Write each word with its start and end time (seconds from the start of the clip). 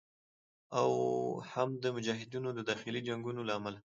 او 0.79 0.89
هم 1.51 1.69
د 1.83 1.85
مجاهدینو 1.95 2.49
د 2.53 2.59
داخلي 2.69 3.01
جنګونو 3.07 3.41
له 3.47 3.53
امله 3.59 3.79